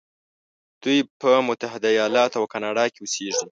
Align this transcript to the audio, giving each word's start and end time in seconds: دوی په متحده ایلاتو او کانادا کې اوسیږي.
دوی 0.83 0.99
په 1.21 1.29
متحده 1.47 1.89
ایلاتو 1.97 2.37
او 2.39 2.45
کانادا 2.53 2.85
کې 2.93 2.99
اوسیږي. 3.01 3.45